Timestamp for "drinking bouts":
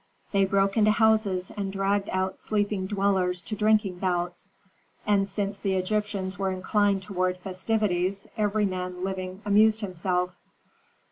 3.55-4.49